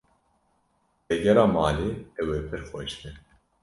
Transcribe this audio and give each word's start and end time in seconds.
Vegera 1.07 1.43
malê 1.55 1.89
ew 2.21 2.29
ê 2.37 2.39
pir 2.47 2.61
xweş 2.69 2.91
be. 3.01 3.09